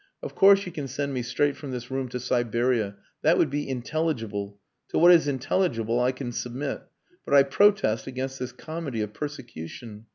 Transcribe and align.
Of 0.23 0.33
course 0.33 0.65
you 0.65 0.71
can 0.71 0.87
send 0.87 1.13
me 1.13 1.21
straight 1.21 1.55
from 1.55 1.69
this 1.69 1.91
room 1.91 2.09
to 2.09 2.19
Siberia. 2.19 2.95
That 3.21 3.37
would 3.37 3.51
be 3.51 3.69
intelligible. 3.69 4.59
To 4.89 4.97
what 4.97 5.11
is 5.11 5.27
intelligible 5.27 5.99
I 5.99 6.11
can 6.11 6.31
submit. 6.31 6.81
But 7.23 7.35
I 7.35 7.43
protest 7.43 8.07
against 8.07 8.39
this 8.39 8.51
comedy 8.51 9.01
of 9.01 9.13
persecution. 9.13 10.07